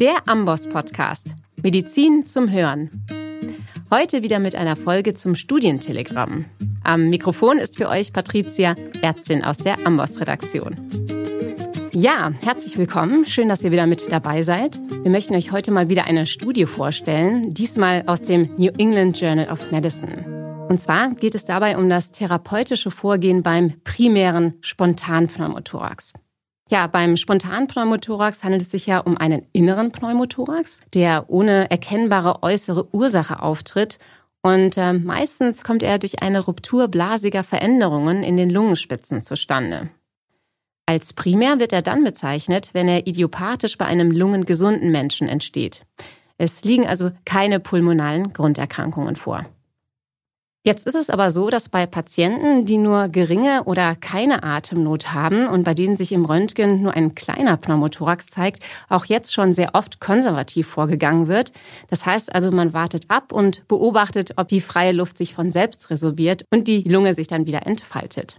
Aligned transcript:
Der 0.00 0.28
Amboss 0.28 0.68
Podcast. 0.68 1.34
Medizin 1.60 2.24
zum 2.24 2.52
Hören. 2.52 3.04
Heute 3.90 4.22
wieder 4.22 4.38
mit 4.38 4.54
einer 4.54 4.76
Folge 4.76 5.14
zum 5.14 5.34
Studientelegramm. 5.34 6.44
Am 6.84 7.10
Mikrofon 7.10 7.58
ist 7.58 7.78
für 7.78 7.88
euch 7.88 8.12
Patricia, 8.12 8.76
Ärztin 9.02 9.42
aus 9.42 9.58
der 9.58 9.84
Amboss 9.84 10.20
Redaktion. 10.20 10.76
Ja, 11.92 12.32
herzlich 12.44 12.78
willkommen. 12.78 13.26
Schön, 13.26 13.48
dass 13.48 13.64
ihr 13.64 13.72
wieder 13.72 13.88
mit 13.88 14.12
dabei 14.12 14.42
seid. 14.42 14.78
Wir 15.02 15.10
möchten 15.10 15.34
euch 15.34 15.50
heute 15.50 15.72
mal 15.72 15.88
wieder 15.88 16.04
eine 16.04 16.26
Studie 16.26 16.66
vorstellen, 16.66 17.52
diesmal 17.52 18.04
aus 18.06 18.22
dem 18.22 18.42
New 18.56 18.70
England 18.78 19.20
Journal 19.20 19.50
of 19.50 19.72
Medicine. 19.72 20.66
Und 20.68 20.80
zwar 20.80 21.10
geht 21.10 21.34
es 21.34 21.44
dabei 21.44 21.76
um 21.76 21.90
das 21.90 22.12
therapeutische 22.12 22.92
Vorgehen 22.92 23.42
beim 23.42 23.80
primären 23.82 24.58
Spontanpneumothorax. 24.60 26.12
Ja, 26.70 26.86
beim 26.86 27.16
Spontanpneumothorax 27.16 28.44
handelt 28.44 28.62
es 28.62 28.70
sich 28.70 28.86
ja 28.86 28.98
um 28.98 29.16
einen 29.16 29.42
inneren 29.52 29.90
Pneumothorax, 29.90 30.82
der 30.92 31.24
ohne 31.28 31.70
erkennbare 31.70 32.42
äußere 32.42 32.94
Ursache 32.94 33.42
auftritt. 33.42 33.98
Und 34.42 34.76
äh, 34.76 34.92
meistens 34.92 35.64
kommt 35.64 35.82
er 35.82 35.98
durch 35.98 36.22
eine 36.22 36.40
Ruptur 36.40 36.88
blasiger 36.88 37.42
Veränderungen 37.42 38.22
in 38.22 38.36
den 38.36 38.50
Lungenspitzen 38.50 39.22
zustande. 39.22 39.88
Als 40.86 41.12
primär 41.12 41.58
wird 41.58 41.72
er 41.72 41.82
dann 41.82 42.04
bezeichnet, 42.04 42.70
wenn 42.72 42.88
er 42.88 43.06
idiopathisch 43.06 43.76
bei 43.76 43.86
einem 43.86 44.10
lungengesunden 44.10 44.90
Menschen 44.90 45.28
entsteht. 45.28 45.84
Es 46.38 46.64
liegen 46.64 46.86
also 46.86 47.10
keine 47.24 47.60
pulmonalen 47.60 48.32
Grunderkrankungen 48.32 49.16
vor. 49.16 49.44
Jetzt 50.68 50.86
ist 50.86 50.96
es 50.96 51.08
aber 51.08 51.30
so, 51.30 51.48
dass 51.48 51.70
bei 51.70 51.86
Patienten, 51.86 52.66
die 52.66 52.76
nur 52.76 53.08
geringe 53.08 53.64
oder 53.64 53.94
keine 53.94 54.42
Atemnot 54.42 55.14
haben 55.14 55.48
und 55.48 55.64
bei 55.64 55.72
denen 55.72 55.96
sich 55.96 56.12
im 56.12 56.26
Röntgen 56.26 56.82
nur 56.82 56.92
ein 56.92 57.14
kleiner 57.14 57.56
Pneumothorax 57.56 58.26
zeigt, 58.26 58.60
auch 58.90 59.06
jetzt 59.06 59.32
schon 59.32 59.54
sehr 59.54 59.70
oft 59.74 59.98
konservativ 59.98 60.68
vorgegangen 60.68 61.26
wird. 61.26 61.52
Das 61.88 62.04
heißt 62.04 62.34
also, 62.34 62.52
man 62.52 62.74
wartet 62.74 63.06
ab 63.08 63.32
und 63.32 63.66
beobachtet, 63.66 64.34
ob 64.36 64.48
die 64.48 64.60
freie 64.60 64.92
Luft 64.92 65.16
sich 65.16 65.32
von 65.32 65.50
selbst 65.50 65.88
resorbiert 65.88 66.44
und 66.50 66.68
die 66.68 66.82
Lunge 66.82 67.14
sich 67.14 67.28
dann 67.28 67.46
wieder 67.46 67.66
entfaltet. 67.66 68.38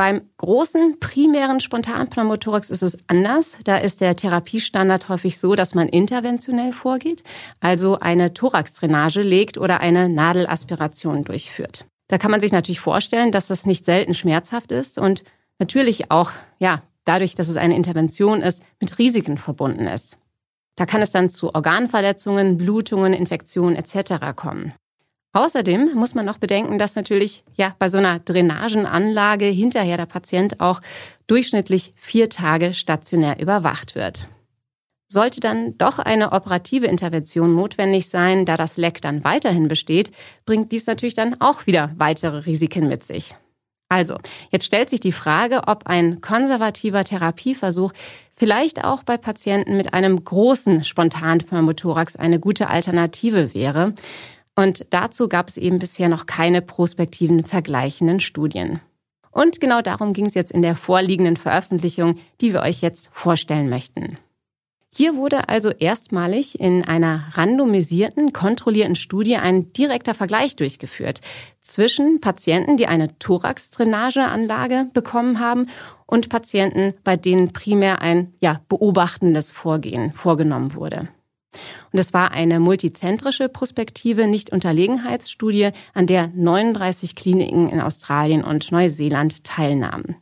Beim 0.00 0.22
großen 0.38 0.98
primären 0.98 1.60
Spontanpneumothorax 1.60 2.70
ist 2.70 2.82
es 2.82 2.96
anders. 3.06 3.54
Da 3.64 3.76
ist 3.76 4.00
der 4.00 4.16
Therapiestandard 4.16 5.10
häufig 5.10 5.38
so, 5.38 5.54
dass 5.54 5.74
man 5.74 5.90
interventionell 5.90 6.72
vorgeht, 6.72 7.22
also 7.60 7.98
eine 7.98 8.32
Thoraxdrainage 8.32 9.20
legt 9.20 9.58
oder 9.58 9.80
eine 9.80 10.08
Nadelaspiration 10.08 11.24
durchführt. 11.24 11.84
Da 12.08 12.16
kann 12.16 12.30
man 12.30 12.40
sich 12.40 12.50
natürlich 12.50 12.80
vorstellen, 12.80 13.30
dass 13.30 13.48
das 13.48 13.66
nicht 13.66 13.84
selten 13.84 14.14
schmerzhaft 14.14 14.72
ist 14.72 14.96
und 14.96 15.22
natürlich 15.58 16.10
auch, 16.10 16.30
ja, 16.58 16.80
dadurch, 17.04 17.34
dass 17.34 17.48
es 17.48 17.58
eine 17.58 17.76
Intervention 17.76 18.40
ist, 18.40 18.62
mit 18.80 18.98
Risiken 18.98 19.36
verbunden 19.36 19.86
ist. 19.86 20.16
Da 20.76 20.86
kann 20.86 21.02
es 21.02 21.10
dann 21.10 21.28
zu 21.28 21.54
Organverletzungen, 21.54 22.56
Blutungen, 22.56 23.12
Infektionen 23.12 23.76
etc. 23.76 24.34
kommen. 24.34 24.72
Außerdem 25.32 25.94
muss 25.94 26.14
man 26.14 26.26
noch 26.26 26.38
bedenken, 26.38 26.78
dass 26.78 26.96
natürlich 26.96 27.44
ja 27.54 27.74
bei 27.78 27.86
so 27.86 27.98
einer 27.98 28.18
Drainagenanlage 28.18 29.46
hinterher 29.46 29.96
der 29.96 30.06
Patient 30.06 30.60
auch 30.60 30.80
durchschnittlich 31.28 31.92
vier 31.96 32.28
Tage 32.28 32.74
stationär 32.74 33.38
überwacht 33.38 33.94
wird. 33.94 34.26
Sollte 35.06 35.40
dann 35.40 35.76
doch 35.78 35.98
eine 35.98 36.32
operative 36.32 36.86
Intervention 36.86 37.54
notwendig 37.54 38.08
sein, 38.08 38.44
da 38.44 38.56
das 38.56 38.76
Leck 38.76 39.00
dann 39.02 39.24
weiterhin 39.24 39.68
besteht, 39.68 40.10
bringt 40.46 40.72
dies 40.72 40.86
natürlich 40.86 41.14
dann 41.14 41.40
auch 41.40 41.66
wieder 41.66 41.92
weitere 41.96 42.46
Risiken 42.46 42.88
mit 42.88 43.04
sich. 43.04 43.34
Also, 43.88 44.18
jetzt 44.52 44.66
stellt 44.66 44.88
sich 44.88 45.00
die 45.00 45.10
Frage, 45.10 45.62
ob 45.66 45.88
ein 45.88 46.20
konservativer 46.20 47.02
Therapieversuch 47.02 47.92
vielleicht 48.36 48.84
auch 48.84 49.02
bei 49.02 49.16
Patienten 49.16 49.76
mit 49.76 49.92
einem 49.94 50.24
großen 50.24 50.84
Spontanpneumothorax 50.84 52.14
eine 52.14 52.38
gute 52.38 52.68
Alternative 52.68 53.52
wäre. 53.52 53.94
Und 54.60 54.84
dazu 54.90 55.26
gab 55.26 55.48
es 55.48 55.56
eben 55.56 55.78
bisher 55.78 56.10
noch 56.10 56.26
keine 56.26 56.60
prospektiven 56.60 57.44
vergleichenden 57.44 58.20
Studien. 58.20 58.80
Und 59.30 59.58
genau 59.58 59.80
darum 59.80 60.12
ging 60.12 60.26
es 60.26 60.34
jetzt 60.34 60.52
in 60.52 60.60
der 60.60 60.76
vorliegenden 60.76 61.38
Veröffentlichung, 61.38 62.18
die 62.42 62.52
wir 62.52 62.60
euch 62.60 62.82
jetzt 62.82 63.08
vorstellen 63.10 63.70
möchten. 63.70 64.18
Hier 64.94 65.14
wurde 65.14 65.48
also 65.48 65.70
erstmalig 65.70 66.60
in 66.60 66.84
einer 66.84 67.28
randomisierten, 67.32 68.34
kontrollierten 68.34 68.96
Studie 68.96 69.36
ein 69.36 69.72
direkter 69.72 70.12
Vergleich 70.12 70.56
durchgeführt 70.56 71.22
zwischen 71.62 72.20
Patienten, 72.20 72.76
die 72.76 72.86
eine 72.86 73.16
Thoraxdrainageanlage 73.18 74.88
bekommen 74.92 75.40
haben 75.40 75.68
und 76.04 76.28
Patienten, 76.28 76.92
bei 77.02 77.16
denen 77.16 77.54
primär 77.54 78.02
ein 78.02 78.34
ja, 78.42 78.60
beobachtendes 78.68 79.52
Vorgehen 79.52 80.12
vorgenommen 80.12 80.74
wurde. 80.74 81.08
Und 81.92 81.98
es 81.98 82.14
war 82.14 82.30
eine 82.30 82.60
multizentrische 82.60 83.48
Prospektive 83.48 84.26
Nicht-Unterlegenheitsstudie, 84.26 85.70
an 85.94 86.06
der 86.06 86.28
39 86.28 87.16
Kliniken 87.16 87.68
in 87.68 87.80
Australien 87.80 88.44
und 88.44 88.70
Neuseeland 88.70 89.44
teilnahmen. 89.44 90.16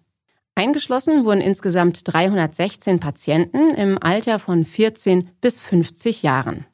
Eingeschlossen 0.54 1.24
wurden 1.24 1.40
insgesamt 1.40 2.00
316 2.12 2.98
Patienten 2.98 3.70
im 3.74 4.02
Alter 4.02 4.38
von 4.38 4.64
14 4.64 5.30
bis 5.40 5.60
50 5.60 6.22
Jahren. 6.22 6.66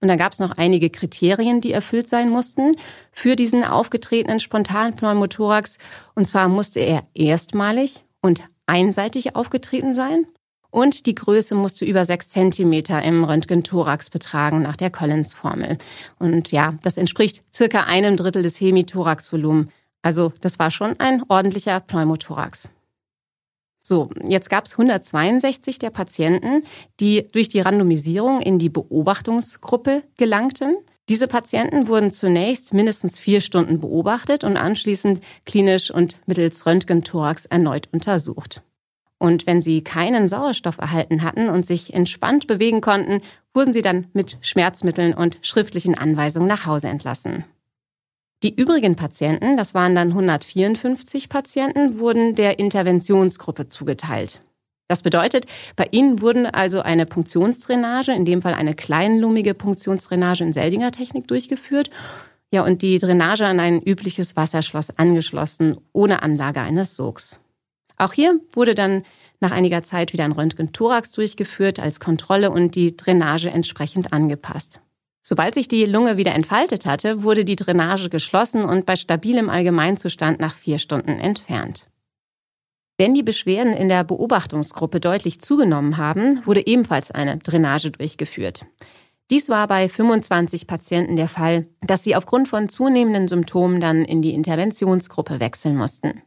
Und 0.00 0.08
da 0.08 0.16
gab 0.16 0.32
es 0.32 0.38
noch 0.38 0.50
einige 0.58 0.90
Kriterien, 0.90 1.60
die 1.60 1.72
erfüllt 1.72 2.08
sein 2.08 2.28
mussten 2.28 2.76
für 3.12 3.36
diesen 3.36 3.64
aufgetretenen 3.64 4.40
Spontanpneumothorax. 4.40 5.78
Und 6.14 6.26
zwar 6.26 6.48
musste 6.48 6.80
er 6.80 7.06
erstmalig 7.14 8.04
und 8.20 8.42
einseitig 8.66 9.36
aufgetreten 9.36 9.94
sein 9.94 10.26
und 10.74 11.06
die 11.06 11.14
Größe 11.14 11.54
musste 11.54 11.84
über 11.84 12.04
sechs 12.04 12.30
Zentimeter 12.30 13.00
im 13.00 13.22
Röntgenthorax 13.22 14.10
betragen 14.10 14.62
nach 14.62 14.74
der 14.74 14.90
Collins-Formel. 14.90 15.78
Und 16.18 16.50
ja, 16.50 16.74
das 16.82 16.98
entspricht 16.98 17.44
circa 17.54 17.84
einem 17.84 18.16
Drittel 18.16 18.42
des 18.42 18.60
Hemithoraxvolumen. 18.60 19.70
Also 20.02 20.32
das 20.40 20.58
war 20.58 20.72
schon 20.72 20.98
ein 20.98 21.22
ordentlicher 21.28 21.78
Pneumothorax. 21.78 22.68
So, 23.84 24.10
jetzt 24.26 24.50
gab 24.50 24.66
es 24.66 24.72
162 24.72 25.78
der 25.78 25.90
Patienten, 25.90 26.64
die 26.98 27.28
durch 27.30 27.48
die 27.48 27.60
Randomisierung 27.60 28.40
in 28.40 28.58
die 28.58 28.70
Beobachtungsgruppe 28.70 30.02
gelangten. 30.16 30.76
Diese 31.08 31.28
Patienten 31.28 31.86
wurden 31.86 32.10
zunächst 32.10 32.74
mindestens 32.74 33.20
vier 33.20 33.40
Stunden 33.40 33.78
beobachtet 33.78 34.42
und 34.42 34.56
anschließend 34.56 35.20
klinisch 35.46 35.92
und 35.92 36.18
mittels 36.26 36.66
Röntgenthorax 36.66 37.46
erneut 37.46 37.88
untersucht. 37.92 38.62
Und 39.24 39.46
wenn 39.46 39.62
sie 39.62 39.82
keinen 39.82 40.28
Sauerstoff 40.28 40.76
erhalten 40.76 41.22
hatten 41.22 41.48
und 41.48 41.64
sich 41.64 41.94
entspannt 41.94 42.46
bewegen 42.46 42.82
konnten, 42.82 43.22
wurden 43.54 43.72
sie 43.72 43.80
dann 43.80 44.06
mit 44.12 44.36
Schmerzmitteln 44.42 45.14
und 45.14 45.38
schriftlichen 45.40 45.96
Anweisungen 45.96 46.46
nach 46.46 46.66
Hause 46.66 46.88
entlassen. 46.88 47.46
Die 48.42 48.54
übrigen 48.54 48.96
Patienten, 48.96 49.56
das 49.56 49.72
waren 49.72 49.94
dann 49.94 50.08
154 50.08 51.30
Patienten, 51.30 51.98
wurden 51.98 52.34
der 52.34 52.58
Interventionsgruppe 52.58 53.70
zugeteilt. 53.70 54.42
Das 54.88 55.00
bedeutet, 55.00 55.46
bei 55.74 55.88
ihnen 55.90 56.20
wurden 56.20 56.44
also 56.44 56.82
eine 56.82 57.06
Punktionsdrainage, 57.06 58.12
in 58.12 58.26
dem 58.26 58.42
Fall 58.42 58.52
eine 58.52 58.74
kleinlumige 58.74 59.54
Punktionsdrainage 59.54 60.44
in 60.44 60.52
Seldinger 60.52 60.90
Technik 60.90 61.28
durchgeführt, 61.28 61.88
ja, 62.52 62.62
und 62.62 62.82
die 62.82 62.98
Drainage 62.98 63.46
an 63.46 63.58
ein 63.58 63.80
übliches 63.80 64.36
Wasserschloss 64.36 64.90
angeschlossen, 64.98 65.78
ohne 65.94 66.22
Anlage 66.22 66.60
eines 66.60 66.94
Sogs. 66.94 67.40
Auch 67.96 68.12
hier 68.12 68.40
wurde 68.52 68.74
dann 68.74 69.02
nach 69.40 69.52
einiger 69.52 69.82
Zeit 69.82 70.12
wieder 70.12 70.24
ein 70.24 70.32
Röntgen-Thorax 70.32 71.12
durchgeführt 71.12 71.78
als 71.78 72.00
Kontrolle 72.00 72.50
und 72.50 72.74
die 72.74 72.96
Drainage 72.96 73.50
entsprechend 73.50 74.12
angepasst. 74.12 74.80
Sobald 75.22 75.54
sich 75.54 75.68
die 75.68 75.86
Lunge 75.86 76.16
wieder 76.16 76.34
entfaltet 76.34 76.84
hatte, 76.84 77.22
wurde 77.22 77.44
die 77.44 77.56
Drainage 77.56 78.10
geschlossen 78.10 78.64
und 78.64 78.84
bei 78.84 78.96
stabilem 78.96 79.48
Allgemeinzustand 79.48 80.38
nach 80.40 80.54
vier 80.54 80.78
Stunden 80.78 81.18
entfernt. 81.18 81.86
Wenn 82.98 83.14
die 83.14 83.22
Beschwerden 83.22 83.72
in 83.72 83.88
der 83.88 84.04
Beobachtungsgruppe 84.04 85.00
deutlich 85.00 85.40
zugenommen 85.40 85.96
haben, 85.96 86.44
wurde 86.46 86.66
ebenfalls 86.66 87.10
eine 87.10 87.38
Drainage 87.38 87.90
durchgeführt. 87.90 88.66
Dies 89.30 89.48
war 89.48 89.66
bei 89.66 89.88
25 89.88 90.66
Patienten 90.66 91.16
der 91.16 91.28
Fall, 91.28 91.66
dass 91.80 92.04
sie 92.04 92.14
aufgrund 92.14 92.48
von 92.48 92.68
zunehmenden 92.68 93.26
Symptomen 93.26 93.80
dann 93.80 94.04
in 94.04 94.20
die 94.20 94.34
Interventionsgruppe 94.34 95.40
wechseln 95.40 95.76
mussten. 95.76 96.22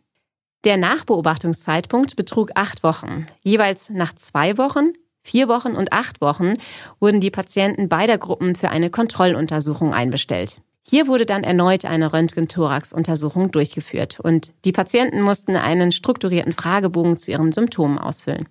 Der 0.63 0.77
Nachbeobachtungszeitpunkt 0.77 2.15
betrug 2.15 2.51
acht 2.55 2.83
Wochen. 2.83 3.25
Jeweils 3.41 3.89
nach 3.89 4.13
zwei 4.13 4.57
Wochen, 4.57 4.93
vier 5.21 5.47
Wochen 5.47 5.73
und 5.75 5.93
acht 5.93 6.19
Wochen 6.19 6.55
wurden 6.99 7.21
die 7.21 7.31
Patienten 7.31 7.89
beider 7.89 8.17
Gruppen 8.17 8.55
für 8.55 8.69
eine 8.69 8.89
Kontrolluntersuchung 8.89 9.93
einbestellt. 9.93 10.61
Hier 10.89 11.07
wurde 11.07 11.25
dann 11.25 11.43
erneut 11.43 11.83
eine 11.83 12.13
Röntgen-Thorax-Untersuchung 12.13 13.51
durchgeführt 13.51 14.19
und 14.21 14.53
die 14.63 14.71
Patienten 14.71 15.21
mussten 15.21 15.57
einen 15.57 15.91
strukturierten 15.91 16.53
Fragebogen 16.53 17.19
zu 17.19 17.31
ihren 17.31 17.51
Symptomen 17.51 17.99
ausfüllen. 17.99 18.47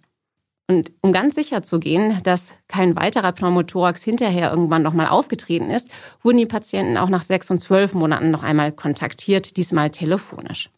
Und 0.69 0.93
um 1.01 1.13
ganz 1.13 1.35
sicher 1.37 1.63
zu 1.63 1.81
gehen, 1.81 2.19
dass 2.25 2.53
kein 2.69 2.95
weiterer 2.97 3.33
Pneumothorax 3.33 4.03
hinterher 4.03 4.51
irgendwann 4.51 4.83
nochmal 4.83 5.07
aufgetreten 5.07 5.71
ist, 5.71 5.89
wurden 6.23 6.39
die 6.39 6.47
Patienten 6.47 6.99
auch 6.99 7.09
nach 7.09 7.23
sechs 7.23 7.51
und 7.51 7.61
zwölf 7.61 7.95
Monaten 7.95 8.31
noch 8.31 8.43
einmal 8.43 8.73
kontaktiert, 8.73 9.57
diesmal 9.57 9.91
telefonisch. 9.91 10.71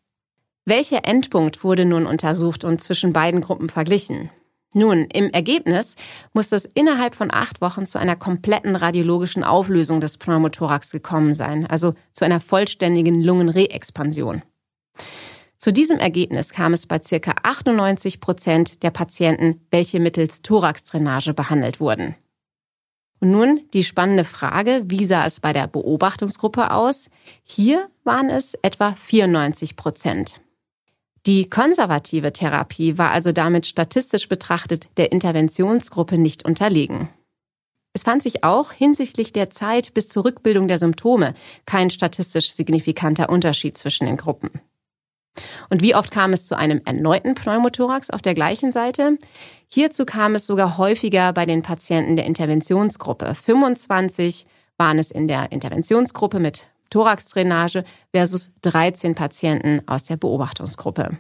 Welcher 0.69 1.07
Endpunkt 1.07 1.65
wurde 1.65 1.87
nun 1.87 2.05
untersucht 2.05 2.63
und 2.63 2.83
zwischen 2.83 3.15
beiden 3.15 3.41
Gruppen 3.41 3.71
verglichen? 3.71 4.29
Nun, 4.75 5.07
im 5.07 5.31
Ergebnis 5.31 5.97
muss 6.35 6.53
es 6.53 6.67
innerhalb 6.67 7.15
von 7.15 7.33
acht 7.33 7.63
Wochen 7.63 7.87
zu 7.87 7.99
einer 7.99 8.17
kompletten 8.17 8.77
radiologischen 8.77 9.45
Auflösung 9.45 10.03
des 10.03 10.19
Pneumothorax 10.19 10.91
gekommen 10.91 11.33
sein, 11.33 11.65
also 11.67 11.95
zu 12.13 12.27
einer 12.27 12.39
vollständigen 12.39 13.25
Lungenreexpansion. 13.25 14.43
Zu 15.57 15.73
diesem 15.73 16.01
Ergebnis 16.01 16.53
kam 16.53 16.75
es 16.75 16.87
bei 16.87 17.01
circa 17.03 17.37
98 17.45 18.21
Prozent 18.21 18.83
der 18.83 18.91
Patienten, 18.91 19.67
welche 19.71 20.01
mittels 20.01 20.43
Thoraxdrainage 20.43 21.33
behandelt 21.33 21.81
wurden. 21.81 22.15
Und 23.21 23.31
nun 23.31 23.63
die 23.73 23.85
spannende 23.85 24.25
Frage, 24.25 24.83
wie 24.85 25.07
sah 25.07 25.25
es 25.25 25.41
bei 25.41 25.55
der 25.55 25.67
Beobachtungsgruppe 25.67 26.73
aus? 26.73 27.09
Hier 27.43 27.89
waren 28.05 28.29
es 28.29 28.53
etwa 28.61 28.93
94 28.93 29.75
Prozent. 29.75 30.43
Die 31.27 31.51
konservative 31.51 32.33
Therapie 32.33 32.97
war 32.97 33.11
also 33.11 33.33
damit 33.33 33.67
statistisch 33.67 34.29
betrachtet 34.29 34.89
der 34.97 35.13
Interventionsgruppe 35.13 36.19
nicht 36.19 36.45
unterlegen. 36.45 37.09
Es 37.93 38.05
fand 38.05 38.23
sich 38.23 38.45
auch 38.45 38.73
hinsichtlich 38.73 39.33
der 39.33 39.51
Zeit 39.51 39.93
bis 39.95 40.09
zur 40.09 40.25
Rückbildung 40.25 40.69
der 40.69 40.79
Symptome 40.79 41.35
kein 41.67 41.91
statistisch 41.91 42.53
signifikanter 42.53 43.29
Unterschied 43.29 43.77
zwischen 43.77 44.07
den 44.07 44.17
Gruppen. 44.17 44.51
Und 45.69 45.83
wie 45.83 45.95
oft 45.95 46.11
kam 46.11 46.33
es 46.33 46.47
zu 46.47 46.57
einem 46.57 46.81
erneuten 46.85 47.35
Pneumothorax 47.35 48.11
auf 48.11 48.23
der 48.23 48.35
gleichen 48.35 48.73
Seite? 48.73 49.19
Hierzu 49.69 50.05
kam 50.05 50.35
es 50.35 50.47
sogar 50.47 50.79
häufiger 50.79 51.33
bei 51.33 51.47
den 51.47 51.63
Patienten 51.63 52.17
der 52.17 52.27
Interventionsgruppe. 52.27 53.35
25 53.35 54.47
waren 54.77 54.99
es 54.99 55.11
in 55.11 55.29
der 55.29 55.53
Interventionsgruppe 55.53 56.41
mit 56.41 56.69
Thoraxdrainage 56.91 57.85
versus 58.13 58.51
13 58.63 59.15
Patienten 59.15 59.83
aus 59.87 60.05
der 60.05 60.17
Beobachtungsgruppe. 60.17 61.19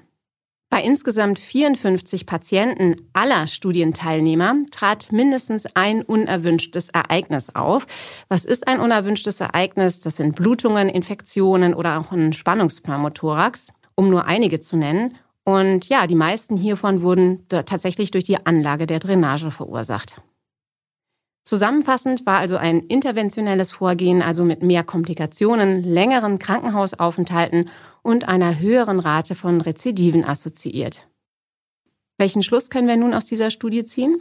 Bei 0.71 0.83
insgesamt 0.83 1.39
54 1.39 2.27
Patienten 2.27 2.97
aller 3.15 3.47
Studienteilnehmer 3.47 4.55
trat 4.71 5.11
mindestens 5.11 5.65
ein 5.75 6.03
unerwünschtes 6.03 6.91
Ereignis 6.91 7.55
auf. 7.55 7.87
Was 8.29 8.45
ist 8.45 8.69
ein 8.69 8.79
unerwünschtes 8.79 9.41
Ereignis? 9.41 10.01
Das 10.01 10.17
sind 10.17 10.37
Blutungen, 10.37 10.91
Infektionen 10.91 11.73
oder 11.73 11.99
auch 11.99 12.13
ein 12.13 12.35
Spannungspneumothorax, 12.35 13.73
um 13.95 14.11
nur 14.11 14.27
einige 14.27 14.61
zu 14.61 14.77
nennen. 14.77 15.17
Und 15.43 15.89
ja, 15.89 16.07
die 16.07 16.15
meisten 16.15 16.59
hiervon 16.59 17.01
wurden 17.01 17.47
tatsächlich 17.49 18.11
durch 18.11 18.25
die 18.25 18.45
Anlage 18.45 18.87
der 18.87 18.99
Drainage 18.99 19.51
verursacht. 19.51 20.21
Zusammenfassend 21.49 22.27
war 22.27 22.41
also 22.41 22.59
ein 22.59 22.81
interventionelles 22.81 23.73
Vorgehen, 23.73 24.21
also 24.21 24.45
mit 24.45 24.63
mehr 24.63 24.85
Komplikationen, 24.85 25.83
längeren 25.83 26.39
Krankenhausaufenthalten 26.39 27.71
und 28.03 28.29
einer 28.29 28.61
höheren 28.61 29.01
Rate 29.01 29.35
von 29.35 29.63
Rezidiven 29.63 30.27
assoziiert. 30.27 31.09
Welchen 32.19 32.43
Schluss 32.43 32.69
können 32.69 32.87
wir 32.87 32.99
nun 32.99 33.15
aus 33.15 33.25
dieser 33.25 33.51
Studie 33.51 33.87
ziehen? 33.87 34.21